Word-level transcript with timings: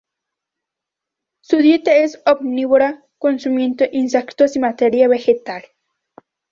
Su 1.41 1.57
dieta 1.57 1.95
es 1.95 2.23
omnívora, 2.25 3.05
consumiendo 3.19 3.85
insectos 3.91 4.55
y 4.55 4.59
material 4.59 5.09
vegetal. 5.11 5.63